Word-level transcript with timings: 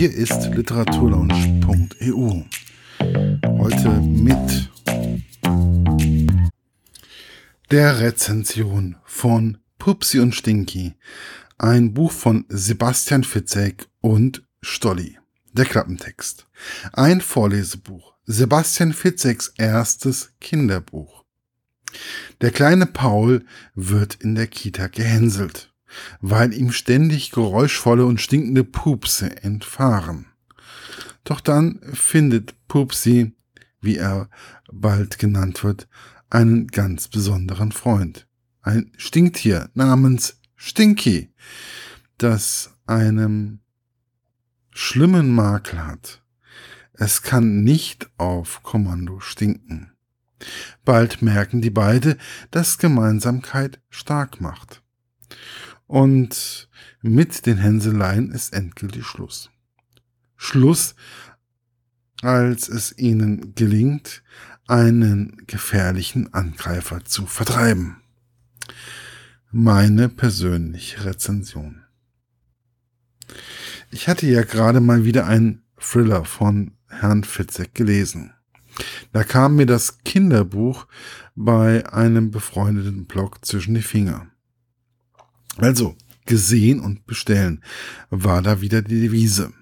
Hier 0.00 0.14
ist 0.14 0.46
literaturlaunch.eu. 0.54 2.44
Heute 3.58 3.90
mit 4.00 4.70
der 7.70 8.00
Rezension 8.00 8.96
von 9.04 9.58
Pupsi 9.78 10.20
und 10.20 10.34
Stinky. 10.34 10.94
Ein 11.58 11.92
Buch 11.92 12.12
von 12.12 12.46
Sebastian 12.48 13.24
Fitzek 13.24 13.88
und 14.00 14.42
Stolli. 14.62 15.18
Der 15.52 15.66
Klappentext. 15.66 16.46
Ein 16.94 17.20
Vorlesebuch. 17.20 18.14
Sebastian 18.24 18.94
Fitzeks 18.94 19.52
erstes 19.58 20.32
Kinderbuch. 20.40 21.26
Der 22.40 22.52
kleine 22.52 22.86
Paul 22.86 23.44
wird 23.74 24.14
in 24.14 24.34
der 24.34 24.46
Kita 24.46 24.86
gehänselt, 24.86 25.69
weil 26.20 26.52
ihm 26.52 26.72
ständig 26.72 27.30
geräuschvolle 27.30 28.04
und 28.04 28.20
stinkende 28.20 28.64
Pupse 28.64 29.42
entfahren. 29.42 30.26
Doch 31.24 31.40
dann 31.40 31.80
findet 31.92 32.54
Pupsi, 32.68 33.32
wie 33.80 33.96
er 33.96 34.30
bald 34.72 35.18
genannt 35.18 35.64
wird, 35.64 35.88
einen 36.28 36.68
ganz 36.68 37.08
besonderen 37.08 37.72
Freund. 37.72 38.26
Ein 38.62 38.92
Stinktier 38.96 39.70
namens 39.74 40.40
Stinky, 40.56 41.32
das 42.18 42.74
einem 42.86 43.60
schlimmen 44.70 45.34
Makel 45.34 45.86
hat. 45.86 46.22
Es 46.92 47.22
kann 47.22 47.62
nicht 47.64 48.10
auf 48.18 48.62
Kommando 48.62 49.20
stinken. 49.20 49.92
Bald 50.84 51.22
merken 51.22 51.60
die 51.60 51.70
beide, 51.70 52.16
dass 52.50 52.78
Gemeinsamkeit 52.78 53.80
stark 53.88 54.40
macht. 54.40 54.82
Und 55.90 56.68
mit 57.02 57.46
den 57.46 57.56
Hänseleien 57.56 58.30
ist 58.30 58.54
endgültig 58.54 59.04
Schluss. 59.04 59.50
Schluss, 60.36 60.94
als 62.22 62.68
es 62.68 62.96
ihnen 62.96 63.56
gelingt, 63.56 64.22
einen 64.68 65.42
gefährlichen 65.48 66.32
Angreifer 66.32 67.04
zu 67.04 67.26
vertreiben. 67.26 67.96
Meine 69.50 70.08
persönliche 70.08 71.04
Rezension. 71.06 71.82
Ich 73.90 74.06
hatte 74.06 74.28
ja 74.28 74.44
gerade 74.44 74.78
mal 74.78 75.04
wieder 75.04 75.26
einen 75.26 75.64
Thriller 75.76 76.24
von 76.24 76.76
Herrn 76.86 77.24
Fitzek 77.24 77.74
gelesen. 77.74 78.32
Da 79.12 79.24
kam 79.24 79.56
mir 79.56 79.66
das 79.66 79.98
Kinderbuch 80.04 80.86
bei 81.34 81.84
einem 81.92 82.30
befreundeten 82.30 83.06
Blog 83.06 83.44
zwischen 83.44 83.74
die 83.74 83.82
Finger. 83.82 84.29
Also, 85.60 85.96
gesehen 86.26 86.80
und 86.80 87.06
bestellen 87.06 87.62
war 88.08 88.42
da 88.42 88.60
wieder 88.60 88.82
die 88.82 89.00
Devise. 89.00 89.52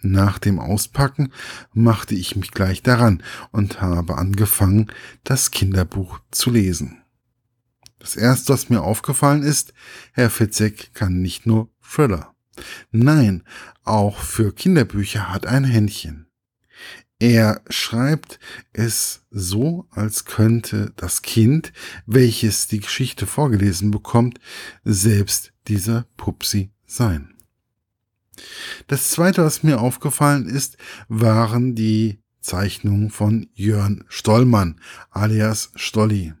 Nach 0.00 0.38
dem 0.38 0.60
Auspacken 0.60 1.32
machte 1.72 2.14
ich 2.14 2.36
mich 2.36 2.52
gleich 2.52 2.82
daran 2.82 3.22
und 3.50 3.80
habe 3.80 4.16
angefangen, 4.16 4.92
das 5.24 5.50
Kinderbuch 5.50 6.20
zu 6.30 6.50
lesen. 6.50 7.02
Das 7.98 8.14
erste, 8.14 8.52
was 8.52 8.70
mir 8.70 8.82
aufgefallen 8.82 9.42
ist, 9.42 9.72
Herr 10.12 10.30
Fitzek 10.30 10.94
kann 10.94 11.20
nicht 11.20 11.46
nur 11.46 11.68
Thriller. 11.82 12.32
Nein, 12.92 13.42
auch 13.82 14.20
für 14.20 14.54
Kinderbücher 14.54 15.32
hat 15.32 15.46
ein 15.46 15.64
Händchen. 15.64 16.26
Er 17.20 17.62
schreibt 17.68 18.38
es 18.72 19.24
so, 19.30 19.86
als 19.90 20.24
könnte 20.24 20.92
das 20.96 21.22
Kind, 21.22 21.72
welches 22.06 22.68
die 22.68 22.78
Geschichte 22.80 23.26
vorgelesen 23.26 23.90
bekommt, 23.90 24.38
selbst 24.84 25.52
dieser 25.66 26.06
Pupsi 26.16 26.70
sein. 26.86 27.34
Das 28.86 29.10
zweite, 29.10 29.44
was 29.44 29.64
mir 29.64 29.80
aufgefallen 29.80 30.48
ist, 30.48 30.76
waren 31.08 31.74
die 31.74 32.20
Zeichnungen 32.40 33.10
von 33.10 33.48
Jörn 33.52 34.04
Stollmann 34.08 34.80
alias 35.10 35.72
Stolli, 35.74 36.34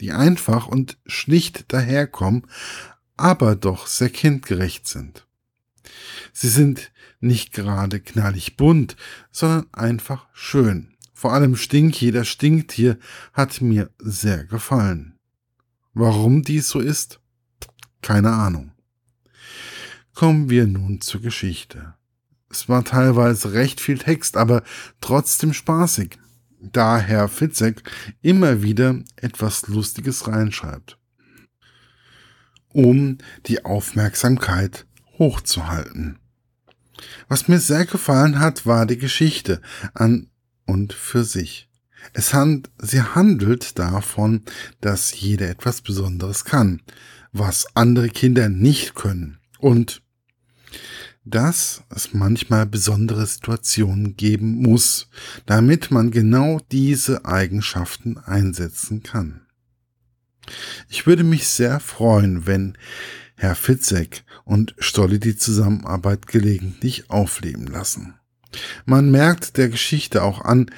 die 0.00 0.10
einfach 0.10 0.66
und 0.66 0.98
schlicht 1.06 1.72
daherkommen, 1.72 2.48
aber 3.16 3.54
doch 3.54 3.86
sehr 3.86 4.10
kindgerecht 4.10 4.88
sind. 4.88 5.26
Sie 6.32 6.48
sind 6.48 6.90
nicht 7.24 7.52
gerade 7.52 8.00
knallig 8.00 8.56
bunt, 8.56 8.96
sondern 9.30 9.66
einfach 9.72 10.26
schön. 10.32 10.94
Vor 11.12 11.32
allem 11.32 11.56
Stinky, 11.56 12.10
das 12.10 12.28
Stinktier, 12.28 12.98
hat 13.32 13.60
mir 13.60 13.90
sehr 13.98 14.44
gefallen. 14.44 15.18
Warum 15.94 16.42
dies 16.42 16.68
so 16.68 16.80
ist? 16.80 17.20
Keine 18.02 18.32
Ahnung. 18.32 18.72
Kommen 20.12 20.50
wir 20.50 20.66
nun 20.66 21.00
zur 21.00 21.20
Geschichte. 21.20 21.94
Es 22.50 22.68
war 22.68 22.84
teilweise 22.84 23.52
recht 23.52 23.80
viel 23.80 23.98
Text, 23.98 24.36
aber 24.36 24.62
trotzdem 25.00 25.52
spaßig, 25.52 26.18
da 26.60 26.98
Herr 26.98 27.28
Fitzek 27.28 27.82
immer 28.22 28.62
wieder 28.62 29.00
etwas 29.16 29.66
Lustiges 29.66 30.28
reinschreibt, 30.28 30.98
um 32.68 33.18
die 33.46 33.64
Aufmerksamkeit 33.64 34.86
hochzuhalten. 35.18 36.18
Was 37.28 37.48
mir 37.48 37.60
sehr 37.60 37.86
gefallen 37.86 38.40
hat, 38.40 38.66
war 38.66 38.86
die 38.86 38.98
Geschichte 38.98 39.60
an 39.94 40.28
und 40.66 40.92
für 40.92 41.24
sich. 41.24 41.68
Es 42.12 42.34
hand, 42.34 42.70
sie 42.78 43.02
handelt 43.02 43.78
davon, 43.78 44.42
dass 44.80 45.18
jeder 45.18 45.48
etwas 45.48 45.80
Besonderes 45.80 46.44
kann, 46.44 46.82
was 47.32 47.66
andere 47.74 48.08
Kinder 48.08 48.48
nicht 48.48 48.94
können. 48.94 49.38
Und 49.58 50.02
dass 51.24 51.82
es 51.88 52.12
manchmal 52.12 52.66
besondere 52.66 53.26
Situationen 53.26 54.16
geben 54.16 54.56
muss, 54.56 55.08
damit 55.46 55.90
man 55.90 56.10
genau 56.10 56.60
diese 56.70 57.24
Eigenschaften 57.24 58.18
einsetzen 58.18 59.02
kann. 59.02 59.40
Ich 60.90 61.06
würde 61.06 61.24
mich 61.24 61.46
sehr 61.46 61.80
freuen, 61.80 62.46
wenn 62.46 62.76
Herr 63.36 63.54
Fitzek 63.54 64.24
und 64.44 64.74
Stolli 64.78 65.18
die 65.18 65.36
Zusammenarbeit 65.36 66.26
gelegentlich 66.26 67.10
aufleben 67.10 67.66
lassen. 67.66 68.14
Man 68.84 69.10
merkt 69.10 69.56
der 69.56 69.68
Geschichte 69.68 70.22
auch 70.22 70.40
an, 70.40 70.70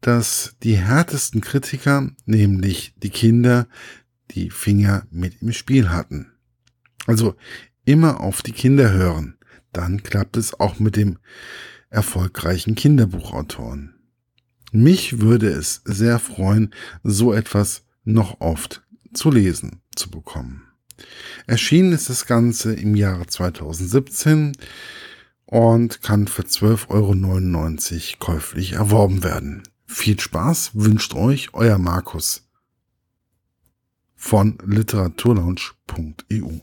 dass 0.00 0.54
die 0.62 0.76
härtesten 0.76 1.40
Kritiker, 1.40 2.10
nämlich 2.26 2.94
die 3.02 3.10
Kinder, 3.10 3.66
die 4.30 4.50
Finger 4.50 5.06
mit 5.10 5.42
im 5.42 5.52
Spiel 5.52 5.90
hatten. 5.90 6.32
Also 7.06 7.34
immer 7.84 8.20
auf 8.20 8.42
die 8.42 8.52
Kinder 8.52 8.92
hören, 8.92 9.38
dann 9.72 10.02
klappt 10.02 10.36
es 10.36 10.58
auch 10.60 10.78
mit 10.78 10.96
dem 10.96 11.18
erfolgreichen 11.90 12.74
Kinderbuchautoren. 12.74 13.94
Mich 14.70 15.20
würde 15.20 15.48
es 15.48 15.80
sehr 15.84 16.18
freuen, 16.18 16.74
so 17.02 17.32
etwas 17.32 17.84
noch 18.04 18.40
oft 18.40 18.82
zu 19.14 19.30
lesen 19.30 19.80
zu 19.96 20.10
bekommen. 20.10 20.67
Erschienen 21.46 21.92
ist 21.92 22.10
das 22.10 22.26
Ganze 22.26 22.74
im 22.74 22.94
Jahre 22.94 23.26
2017 23.26 24.52
und 25.46 26.02
kann 26.02 26.28
für 26.28 26.42
12,99 26.42 26.90
Euro 26.90 28.18
käuflich 28.18 28.72
erworben 28.72 29.22
werden. 29.24 29.62
Viel 29.86 30.20
Spaß 30.20 30.72
wünscht 30.74 31.14
euch 31.14 31.54
euer 31.54 31.78
Markus 31.78 32.48
von 34.14 34.58
literaturlaunch.eu. 34.66 36.58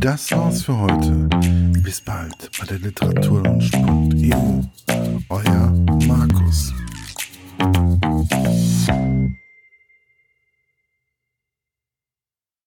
Das 0.00 0.30
war's 0.32 0.62
für 0.62 0.78
heute. 0.78 1.28
Bis 1.82 2.00
bald 2.00 2.50
bei 2.58 2.66
der 2.66 2.78
literaturlaunch.eu. 2.78 4.62